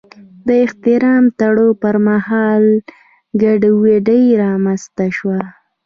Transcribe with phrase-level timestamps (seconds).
[0.47, 2.63] د احرام تړلو پر مهال
[3.41, 5.39] ګډوډي رامنځته شوه.